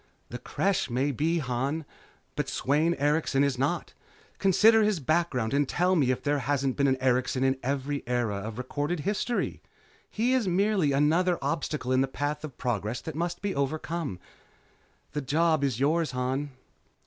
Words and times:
"The 0.29 0.39
Creche 0.39 0.89
may 0.89 1.11
be, 1.11 1.37
Han, 1.37 1.85
but 2.35 2.49
Sweyn 2.49 2.95
Erikson 2.95 3.43
is 3.43 3.59
not. 3.59 3.93
Consider 4.39 4.81
his 4.81 4.99
background 4.99 5.53
and 5.53 5.69
tell 5.69 5.95
me 5.95 6.09
if 6.09 6.23
there 6.23 6.39
hasn't 6.39 6.75
been 6.75 6.87
an 6.87 6.97
Erikson 6.99 7.43
in 7.43 7.59
every 7.61 8.01
era 8.07 8.37
of 8.37 8.57
recorded 8.57 9.01
history. 9.01 9.61
He 10.09 10.33
is 10.33 10.47
merely 10.47 10.91
another 10.91 11.37
obstacle 11.39 11.91
in 11.91 12.01
the 12.01 12.07
path 12.07 12.43
of 12.43 12.57
progress 12.57 12.99
that 13.01 13.13
must 13.13 13.43
be 13.43 13.53
overcome. 13.53 14.17
The 15.11 15.21
job 15.21 15.63
is 15.63 15.79
yours, 15.79 16.09
Han." 16.13 16.49